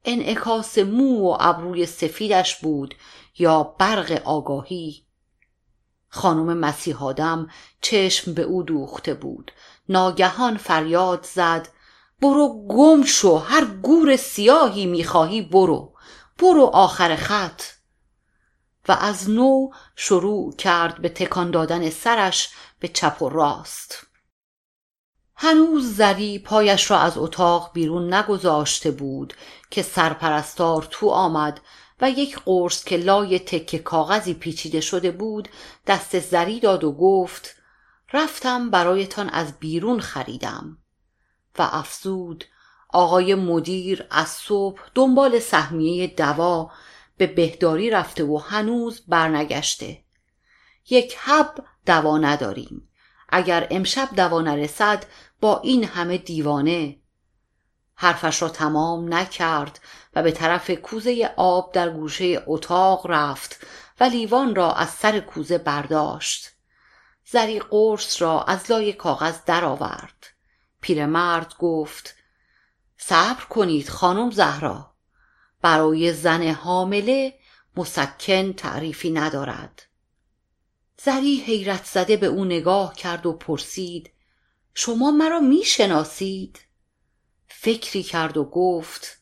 [0.04, 2.94] انعکاس مو و ابروی سفیدش بود
[3.38, 5.06] یا برق آگاهی.
[6.08, 9.52] خانم مسیحادم چشم به او دوخته بود.
[9.88, 11.68] ناگهان فریاد زد
[12.22, 15.94] برو گم شو هر گور سیاهی می‌خواهی برو.
[16.38, 17.62] برو آخر خط.
[18.88, 22.48] و از نو شروع کرد به تکان دادن سرش
[22.80, 24.06] به چپ و راست.
[25.36, 29.34] هنوز زری پایش را از اتاق بیرون نگذاشته بود
[29.70, 31.60] که سرپرستار تو آمد
[32.00, 35.48] و یک قرص که لای تکه کاغذی پیچیده شده بود
[35.86, 37.56] دست زری داد و گفت
[38.12, 40.81] رفتم برایتان از بیرون خریدم.
[41.58, 42.44] و افزود.
[42.88, 46.70] آقای مدیر از صبح دنبال سهمیه دوا
[47.16, 50.04] به بهداری رفته و هنوز برنگشته.
[50.90, 52.88] یک حب دوا نداریم.
[53.28, 55.04] اگر امشب دوا نرسد
[55.40, 56.96] با این همه دیوانه.
[57.94, 59.80] حرفش را تمام نکرد
[60.14, 63.66] و به طرف کوزه آب در گوشه اتاق رفت
[64.00, 66.50] و لیوان را از سر کوزه برداشت.
[67.24, 70.31] زری قرص را از لای کاغذ درآورد.
[70.82, 72.14] پیرمرد گفت
[72.96, 74.94] صبر کنید خانم زهرا
[75.62, 77.38] برای زن حامله
[77.76, 79.82] مسکن تعریفی ندارد.
[81.04, 84.10] زری حیرت زده به او نگاه کرد و پرسید
[84.74, 86.60] شما مرا می‌شناسید؟
[87.48, 89.18] فکری کرد و گفت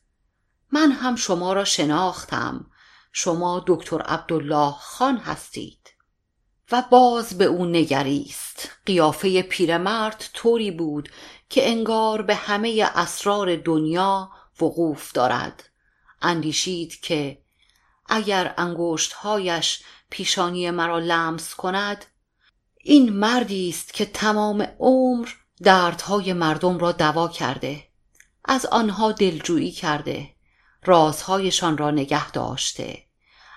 [0.72, 2.70] من هم شما را شناختم
[3.12, 5.90] شما دکتر عبدالله خان هستید.
[6.72, 8.70] و باز به او نگریست.
[8.86, 11.08] قیافه پیرمرد طوری بود
[11.50, 15.68] که انگار به همه اسرار دنیا وقوف دارد.
[16.22, 17.42] اندیشید که
[18.06, 22.04] اگر انگشتهایش پیشانی مرا لمس کند
[22.84, 25.28] این مردی است که تمام عمر
[25.62, 27.88] دردهای مردم را دوا کرده
[28.44, 30.34] از آنها دلجویی کرده
[30.84, 33.04] رازهایشان را نگه داشته.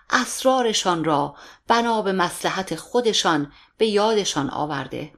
[0.10, 1.36] اسرارشان را
[1.68, 5.14] بنا به مسلحت خودشان به یادشان آورده.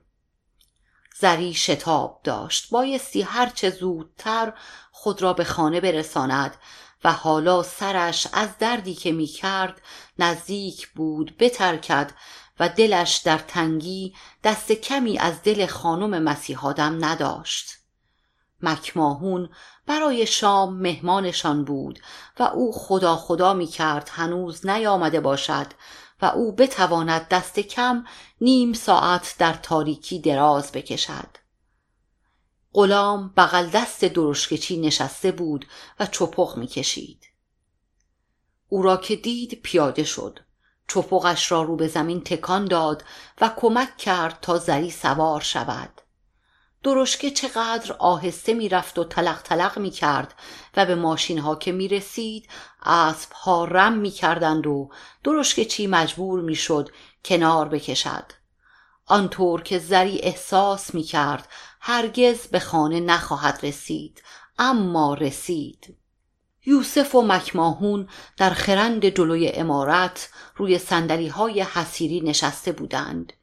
[1.19, 2.69] زری شتاب داشت.
[2.69, 4.53] بایستی هرچه زودتر
[4.91, 6.55] خود را به خانه برساند
[7.03, 9.81] و حالا سرش از دردی که می کرد
[10.19, 12.11] نزدیک بود بترکد
[12.59, 17.67] و دلش در تنگی دست کمی از دل خانم مسیحادم نداشت.
[18.61, 19.49] مکماهون
[19.85, 21.99] برای شام مهمانشان بود
[22.39, 25.67] و او خدا خدا می کرد هنوز نیامده باشد
[26.21, 28.05] و او بتواند دست کم
[28.41, 31.37] نیم ساعت در تاریکی دراز بکشد.
[32.73, 35.65] غلام بغل دست درشکچی نشسته بود
[35.99, 37.23] و چپق می‌کشید.
[38.69, 40.39] او را که دید پیاده شد.
[40.87, 43.03] چپقش را رو به زمین تکان داد
[43.41, 46.01] و کمک کرد تا زری سوار شود.
[46.85, 50.33] درشکه چقدر آهسته می‌رفت و تلق تلق می کرد
[50.77, 52.49] و به ماشین ها که می رسید
[52.83, 54.89] اسب ها رم می کردند و
[55.23, 56.89] درشکه چی مجبور می شد
[57.25, 58.23] کنار بکشد.
[59.05, 61.47] آنطور که زری احساس می کرد
[61.81, 64.23] هرگز به خانه نخواهد رسید
[64.57, 65.97] اما رسید.
[66.65, 73.33] یوسف و مکماهون در خرند جلوی امارت روی سندلی های حسیری نشسته بودند.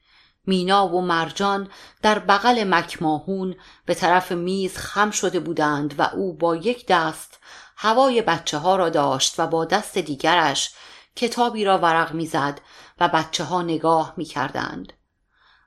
[0.46, 1.68] مینا و مرجان
[2.02, 3.55] در بغل مکماهون
[3.87, 7.38] به طرف میز خم شده بودند و او با یک دست
[7.76, 10.74] هوای بچه ها را داشت و با دست دیگرش
[11.16, 12.61] کتابی را ورق می‌زد
[13.00, 14.92] و بچه ها نگاه می کردند.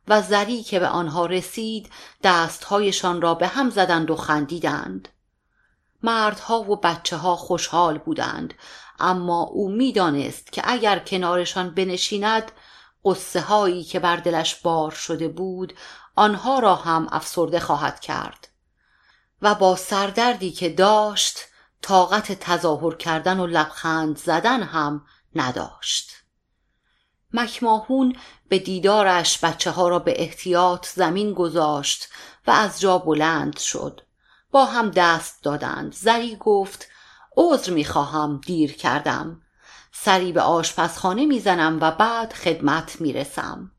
[0.08, 1.90] و زری که به آنها رسید
[2.24, 5.10] دستهایشان را به هم زدند و خندیدند
[6.04, 8.54] مردها و بچه ها خوشحال بودند
[9.00, 12.52] اما او می‌دانست که اگر کنارشان بنشیند
[13.06, 15.74] قصه هایی که بر دلش بار شده بود
[16.16, 18.48] آنها را هم افسرده خواهد کرد.
[19.42, 21.40] و با سردردی که داشت
[21.82, 26.12] طاقت تظاهر کردن و لبخند زدن هم نداشت.
[27.34, 28.16] مکماهون
[28.50, 32.08] به دیدارش بچه ها را به احتیاط زمین گذاشت
[32.48, 34.02] و از جا بلند شد.
[34.52, 35.94] با هم دست دادند.
[35.94, 36.88] زری گفت
[37.38, 39.42] عذر می‌خواهم دیر کردم.
[39.98, 43.72] سری به آشپزخانه می‌زنم و بعد خدمت می‌رسم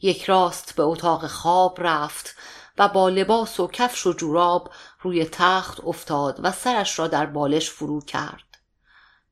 [0.00, 2.34] یک راست به اتاق خواب رفت
[2.78, 7.70] و با لباس و کفش و جوراب روی تخت افتاد و سرش را در بالش
[7.70, 8.58] فرو کرد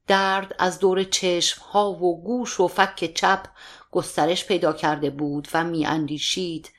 [0.07, 3.47] درد از دور چشم ها و گوش و فک چپ
[3.91, 6.71] گسترش پیدا کرده بود و میاندیشید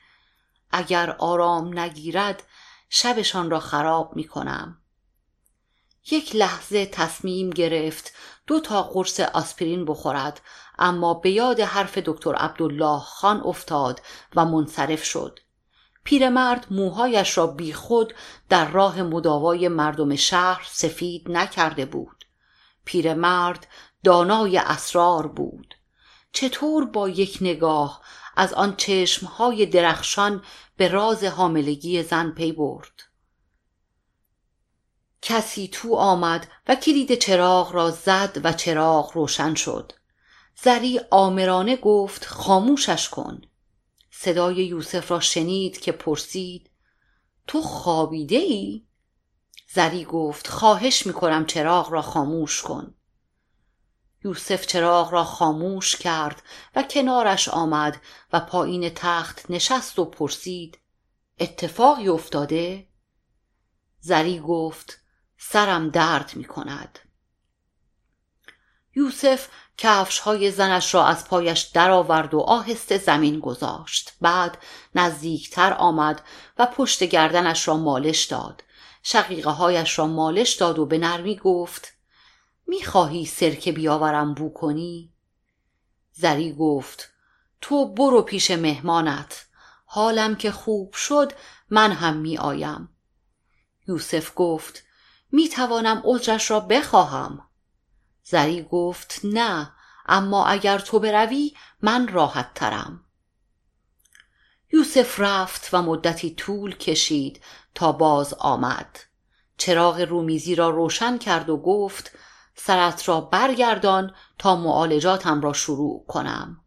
[0.70, 2.42] اگر آرام نگیرد
[2.88, 4.78] شبشان را خراب می کنم.
[6.10, 8.12] یک لحظه تصمیم گرفت
[8.46, 10.40] دو تا قرص آسپرین بخورد
[10.78, 14.02] اما به یاد حرف دکتر عبدالله خان افتاد
[14.36, 15.38] و منصرف شد.
[16.04, 18.14] پیرمرد موهایش را بیخود
[18.48, 22.24] در راه مداوای مردم شهر سفید نکرده بود.
[22.84, 23.66] پیرمرد
[24.04, 25.74] دانای اسرار بود.
[26.32, 28.00] چطور با یک نگاه
[28.36, 30.42] از آن چشمهای درخشان
[30.76, 33.05] به راز حاملگی زن پی برد
[35.22, 39.92] کسی تو آمد و کلید چراغ را زد و چراغ روشن شد
[40.62, 43.40] زری آمرانه گفت خاموشش کن
[44.10, 46.70] صدای یوسف را شنید که پرسید
[47.46, 48.86] تو خوابیده ای؟
[49.74, 52.94] زری گفت خواهش می‌کنم چراغ را خاموش کن
[54.24, 56.42] یوسف چراغ را خاموش کرد
[56.76, 58.00] و کنارش آمد
[58.32, 60.78] و پایین تخت نشست و پرسید
[61.38, 62.88] اتفاقی افتاده؟
[64.00, 64.98] زری گفت
[65.38, 66.98] سرم درد می کند.
[68.96, 74.58] یوسف کفش های زنش را از پایش درآورد و آهسته زمین گذاشت بعد
[74.94, 76.22] نزدیکتر آمد
[76.58, 78.64] و پشت گردنش را مالش داد
[79.02, 81.92] شقیقه هایش را مالش داد و به نرمی گفت
[82.66, 85.12] می‌خواهی سرکه بیاورم بو کنی؟
[86.12, 87.10] زری گفت
[87.60, 89.46] تو برو پیش مهمانت
[89.86, 91.32] حالم که خوب شد
[91.70, 92.88] من هم می آیم.
[93.88, 94.85] یوسف گفت
[95.32, 97.48] می توانم عذرش را بخواهم.
[98.22, 99.72] زری گفت نه
[100.06, 103.04] اما اگر تو بروی من راحت ترم.
[104.72, 107.42] یوسف رفت و مدتی طول کشید
[107.74, 108.98] تا باز آمد.
[109.56, 112.10] چراغ رومیزی را روشن کرد و گفت
[112.54, 116.60] سرت را برگردان تا معالجاتم را شروع کنم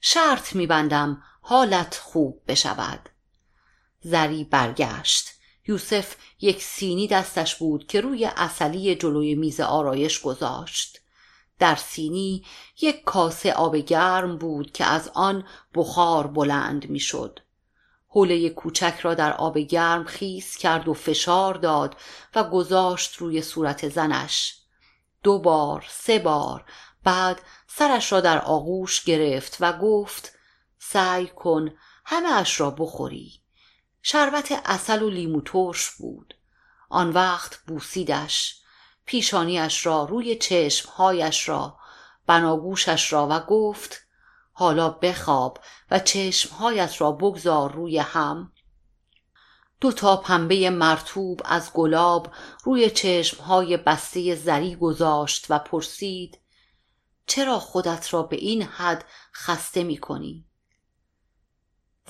[0.00, 3.08] شرط میبندم حالت خوب بشود
[4.00, 5.35] زری برگشت
[5.68, 11.00] یوسف یک سینی دستش بود که روی اصلی جلوی میز آرایش گذاشت.
[11.58, 12.44] در سینی
[12.80, 15.44] یک کاسه آب گرم بود که از آن
[15.74, 17.40] بخار بلند می‌شد.
[18.08, 21.96] حوله کوچک را در آب گرم خیس کرد و فشار داد
[22.34, 24.54] و گذاشت روی صورت زنش.
[25.22, 26.64] دو بار سه بار
[27.04, 30.32] بعد سرش را در آغوش گرفت و گفت
[30.78, 31.70] سعی کن
[32.04, 33.40] همه اش را بخوری.
[34.08, 36.34] شربت اصل و لیمو ترش بود
[36.88, 38.60] آن وقت بوسیدش
[39.06, 41.78] پیشانیش را روی چشمهایش را
[42.26, 44.02] بناگوشش را و گفت
[44.52, 45.58] حالا بخواب
[45.90, 48.52] و چشمهایت را بگذار روی هم
[49.80, 52.32] دو تا پنبه مرتوب از گلاب
[52.64, 56.38] روی چشمهای بسته زری گذاشت و پرسید
[57.26, 59.04] چرا خودت را به این حد
[59.34, 60.45] خسته می کنی؟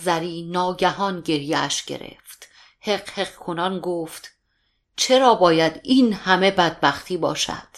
[0.00, 2.48] زری ناگهان گریهش گرفت.
[2.80, 4.30] حق حق کنان گفت
[4.96, 7.68] چرا باید این همه بدبختی باشد؟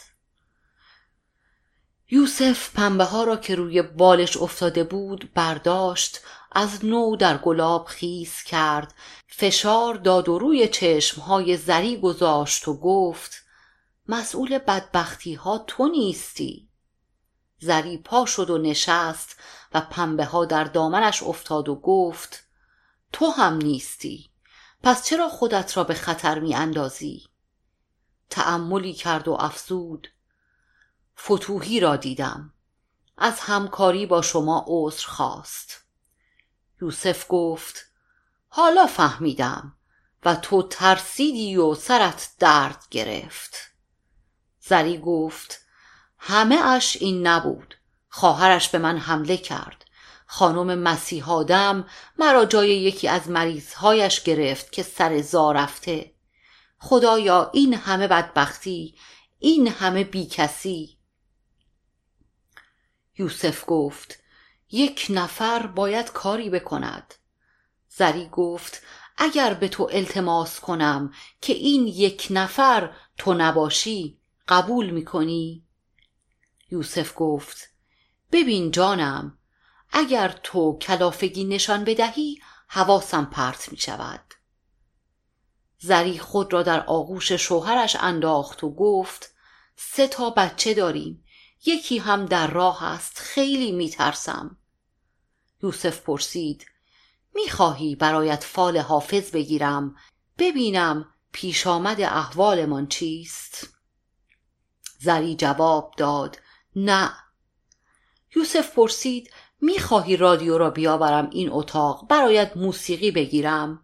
[2.11, 6.21] یوسف پنبه ها را که روی بالش افتاده بود برداشت
[6.53, 8.95] از نو در گلاب خیز کرد
[9.29, 13.43] فشار داد و روی چشم های زری گذاشت و گفت
[14.09, 16.68] مسئول بدبختی ها تو نیستی.
[17.59, 19.37] زری پا شد و نشست
[19.75, 22.45] و پنبه ها در دامنش افتاد و گفت
[23.13, 24.31] تو هم نیستی
[24.83, 27.29] پس چرا خودت را به خطر می اندازی؟
[28.31, 30.09] تأملی کرد و افزود
[31.19, 32.53] فتوحی را دیدم
[33.17, 35.85] از همکاری با شما عذر خواست
[36.83, 37.85] یوسف گفت
[38.49, 39.77] حالا فهمیدم
[40.25, 43.57] و تو ترسیدی و سرت درد گرفت
[44.61, 45.61] زری گفت
[46.31, 47.75] همه اش این نبود.
[48.09, 49.85] خواهرش به من حمله کرد.
[50.27, 51.87] خانم مسیحادم
[52.19, 56.15] مرا جای یکی از مریضهایش گرفت که سر زا رفته.
[56.79, 58.95] خدایا این همه بدبختی
[59.39, 60.99] این همه بیکسی.
[63.19, 64.19] یوسف گفت
[64.71, 67.15] یک نفر باید کاری بکند.
[67.89, 68.83] زری گفت
[69.17, 75.68] اگر به تو التماس کنم که این یک نفر تو نباشی قبول می‌کنی؟
[76.71, 77.69] یوسف گفت
[78.33, 79.39] ببین جانم
[79.93, 82.39] اگر تو کلافگی نشان بدهی
[82.69, 84.35] حواسم پرت می شود
[85.79, 89.35] زری خود را در آغوش شوهرش انداخت و گفت
[89.77, 91.25] سه تا بچه داریم
[91.67, 94.57] یکی هم در راه است خیلی میترسم.
[95.63, 96.67] یوسف پرسید
[97.35, 99.97] می‌خواهی برایت فال حافظ بگیرم؟
[100.39, 103.69] ببینم پیش آمد احوالمان چیست.
[104.99, 106.39] زری جواب داد
[106.85, 107.13] نه.
[108.37, 113.83] یوسف پرسید می‌خواهی رادیو را بیاورم این اتاق؟ برایت موسیقی بگیرم.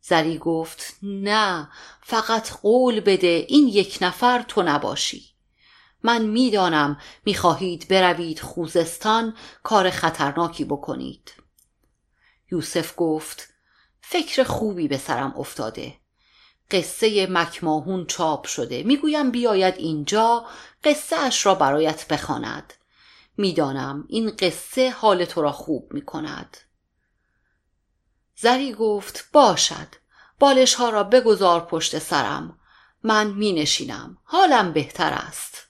[0.00, 1.68] زری گفت نه
[2.02, 5.34] فقط قول بده این یک نفر تو نباشی.
[6.02, 11.32] من می‌دانم می‌خواهید بروید خوزستان کار خطرناکی بکنید.
[12.52, 13.48] یوسف گفت
[14.00, 16.03] فکر خوبی به سرم افتاده.
[16.70, 18.82] قصه مکماهون چاپ شده.
[18.82, 20.46] می‌گویم بیاید اینجا
[20.84, 22.72] قصه اش را برایت بخواند.
[23.36, 26.56] می‌دانم این قصه حال تو را خوب می‌کند.
[28.36, 29.88] زری گفت باشد.
[30.38, 32.58] بالش ها را بگذار پشت سرم.
[33.02, 35.66] من می نشینم حالم بهتر است.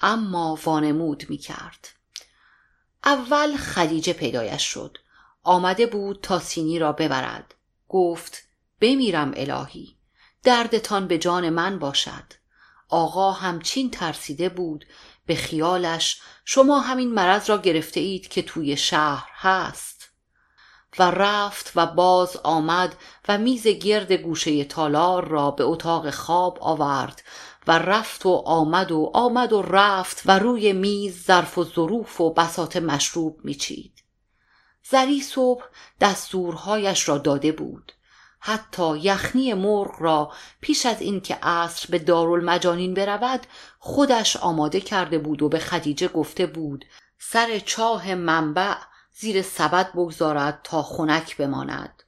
[0.00, 1.88] اما وانمود می کرد
[3.04, 4.98] اول خدیجه پیدایش شد.
[5.42, 7.54] آمده بود تا سینی را ببرد.
[7.88, 8.42] گفت
[8.80, 9.95] بمیرم الهی.
[10.46, 12.32] دردتان به جان من باشد.
[12.88, 14.84] آقا همچین ترسیده بود.
[15.26, 20.08] به خیالش شما همین مرض را گرفته اید که توی شهر هست.
[20.98, 22.96] و رفت و باز آمد
[23.28, 27.22] و میز گرد گوشه تالار را به اتاق خواب آورد
[27.66, 32.34] و رفت و آمد و آمد و رفت و روی میز ظرف و ظروف و
[32.34, 34.04] بسات مشروب میچید.
[34.90, 35.64] زری صبح
[36.00, 37.92] دستورهایش را داده بود.
[38.38, 43.46] حتی یخنی مرغ را پیش از اینکه عصر به دارالمجانین برود
[43.78, 46.84] خودش آماده کرده بود و به خدیجه گفته بود
[47.18, 48.74] سر چاه منبع
[49.12, 52.02] زیر سبد بگذارد تا خنک بماند.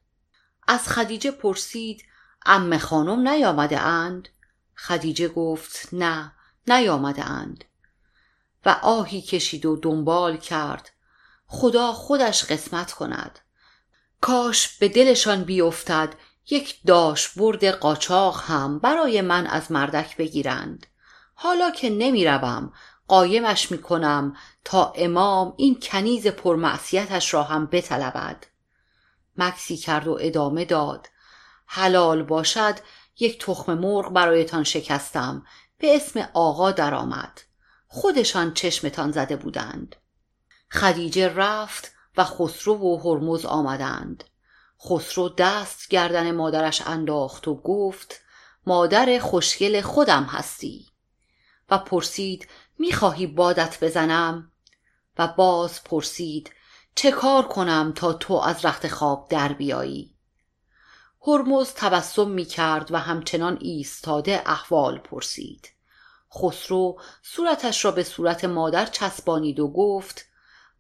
[0.68, 2.04] از خدیجه پرسید
[2.46, 4.28] ام خانم نیامده اند؟
[4.76, 6.32] خدیجه گفت نه
[6.66, 7.64] نیامده اند.
[8.66, 10.90] و آهی کشید و دنبال کرد.
[11.46, 13.38] خدا خودش قسمت کند.
[14.20, 16.14] کاش به دلشان بیفتد
[16.50, 20.86] یک داش برد قاچاق هم برای من از مردک بگیرند.
[21.34, 22.72] حالا که نمی روم
[23.08, 28.46] قایمش می کنم تا امام این کنیز پرمعصیتش را هم بطلبد.
[29.36, 31.08] مکسی کرد و ادامه داد.
[31.66, 32.74] حلال باشد
[33.18, 35.46] یک تخم مرغ برایتان شکستم.
[35.78, 37.40] به اسم آقا درآمد.
[37.86, 39.96] خودشان چشمتان زده بودند.
[40.70, 44.24] خدیجه رفت و خسرو و هرمز آمدند.
[44.88, 48.20] خسرو دست گردن مادرش انداخت و گفت
[48.66, 50.86] مادر خوشگل خودم هستی.
[51.70, 52.48] و پرسید
[52.78, 54.52] می‌خواهی بادت بزنم؟
[55.18, 56.50] و باز پرسید
[56.94, 60.14] چه کار کنم تا تو از رخت خواب در بیایی؟
[61.26, 65.68] هرمز تبسم می کرد و همچنان ایستاده احوال پرسید.
[66.34, 70.24] خسرو صورتش را به صورت مادر چسبانید و گفت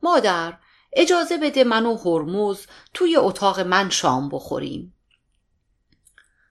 [0.02, 0.58] مادر
[0.92, 4.94] اجازه بده من و هرمز توی اتاق من شام بخوریم.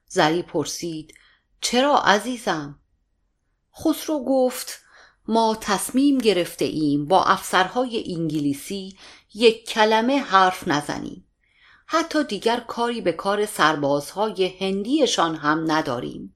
[0.07, 1.13] زری پرسید
[1.61, 2.79] چرا عزیزم؟
[3.79, 4.79] خسرو گفت
[5.27, 8.97] ما تصمیم گرفته ایم با افسرهای انگلیسی
[9.33, 11.27] یک کلمه حرف نزنیم.
[11.85, 16.35] حتی دیگر کاری به کار سربازهای هندیشان هم نداریم.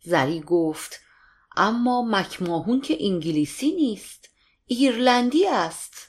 [0.00, 1.00] زری گفت
[1.56, 4.28] اما مکماهون که انگلیسی نیست
[4.66, 6.07] ایرلندی است.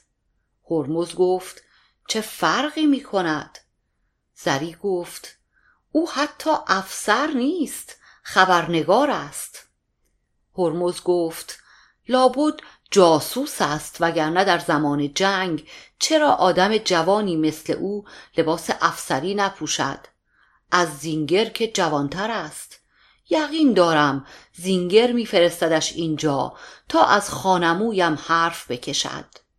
[0.70, 1.62] هرمز گفت
[2.08, 3.58] چه فرقی می کند
[4.34, 5.36] زری گفت
[5.92, 9.68] او حتی افسر نیست خبرنگار است.
[10.58, 11.58] هرمز گفت
[12.08, 12.54] لابد
[12.90, 15.68] جاسوس است وگرنه در زمان جنگ
[15.98, 18.04] چرا آدم جوانی مثل او
[18.36, 19.98] لباس افسری نپوشد؟
[20.70, 22.80] از زینگر که جوانتر است.
[23.30, 26.52] یقین دارم زینگر میفرستدش اینجا
[26.88, 29.49] تا از خانمویم حرف بکشد.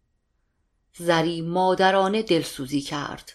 [1.01, 3.31] زری مادرانه دلسوزی کرد.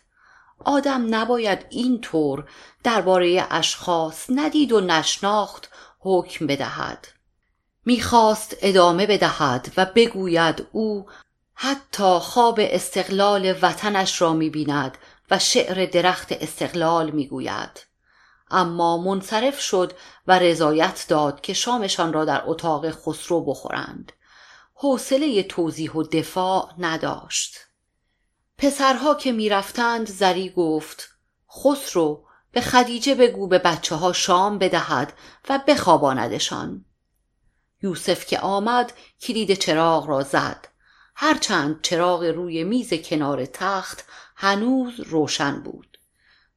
[0.64, 2.44] آدم نباید اینطور
[2.84, 7.06] درباره اشخاص ندید و نشناخت حکم بدهد.
[7.84, 11.06] می‌خواست ادامه بدهد و بگوید او
[11.54, 14.98] حتی خواب استقلال وطنش را می‌بیند
[15.30, 17.86] و شعر درخت استقلال می‌گوید.
[18.50, 19.92] اما منصرف شد
[20.26, 24.12] و رضایت داد که شامشان را در اتاق خسرو بخورند.
[24.78, 27.56] حوصله توضیح و دفاع نداشت.
[28.58, 31.08] پسرها که می‌رفتند زری گفت
[31.50, 35.12] خسرو به خدیجه بگو به بچه ها شام بدهد
[35.48, 36.84] و بخواباندشان.
[37.82, 40.68] یوسف که آمد کلید چراغ را زد.
[41.14, 44.04] هرچند چراغ روی میز کنار تخت
[44.36, 45.98] هنوز روشن بود.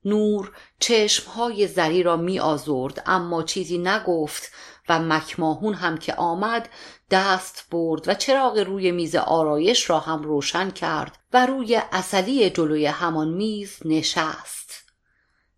[0.05, 4.51] نور چشمهای زری را می آزرد اما چیزی نگفت
[4.89, 6.69] و مکماهون هم که آمد
[7.11, 12.85] دست برد و چراغ روی میز آرایش را هم روشن کرد و روی اصلی جلوی
[12.85, 14.91] همان میز نشست.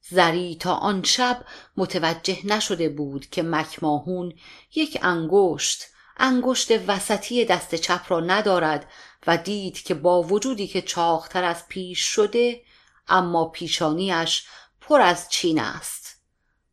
[0.09, 1.45] زری تا آن شب
[1.77, 4.33] متوجه نشده بود که مکماهون
[4.75, 5.83] یک انگشت
[6.17, 8.89] انگشت وسطی دست چپ را ندارد
[9.27, 12.61] و دید که با وجودی که چاختر از پیش شده
[13.07, 14.45] اما پیشانیش
[14.81, 16.21] پر از چین است.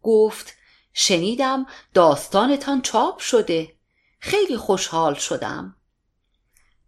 [0.02, 0.57] گفت
[1.01, 3.76] شنیدم داستانتان چاپ شده.
[4.20, 5.76] خیلی خوشحال شدم.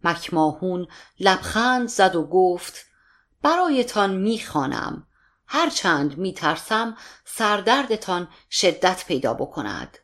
[0.03, 0.87] مکماهون
[1.19, 2.85] لبخند زد و گفت
[3.41, 5.07] برایتان می‌خوانم.
[5.47, 9.97] هرچند میترسم سردردتان شدت پیدا بکند.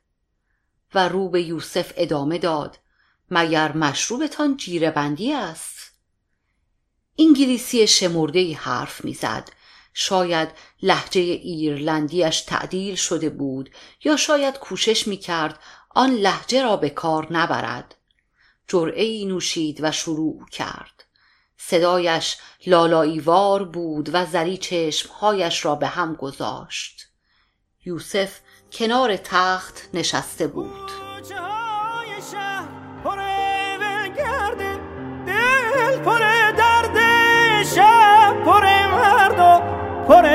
[0.93, 2.79] و رو به یوسف ادامه داد
[3.31, 5.91] مگر مشروبتان جیره بندی است؟
[7.19, 9.49] انگلیسی شمرده حرف می‌زد.
[9.99, 10.49] شاید
[10.81, 13.69] لحجه ایرلندیش تعدیل شده بود
[14.03, 17.95] یا شاید کوشش می‌کرد آن لحجه را به کار نبرد.
[18.67, 21.03] جرعه نوشید و شروع کرد.
[21.57, 22.37] صدایش
[22.67, 27.07] لالاییوار بود و زری چشمهایش را به هم گذاشت.
[27.85, 28.39] یوسف
[28.71, 30.91] کنار تخت نشسته بود.
[38.45, 38.66] پر
[40.07, 40.27] پر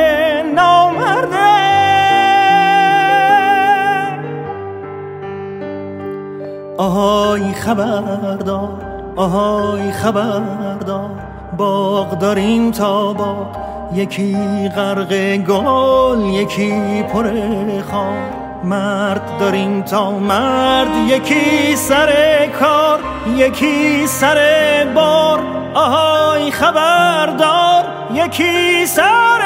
[0.55, 1.53] نامرده.
[6.79, 8.69] آهای خبردار
[9.17, 11.11] آهای خبردار
[11.57, 13.47] باغ داریم تا باغ.
[13.95, 14.37] یکی
[14.77, 17.31] غرق گل یکی پر
[17.91, 18.43] خار.
[18.65, 22.13] مرد داریم تا مرد یکی سر
[22.61, 23.01] کار
[23.37, 24.39] یکی سر
[24.95, 25.62] بار.
[25.75, 29.43] آهای خبردار یکی سر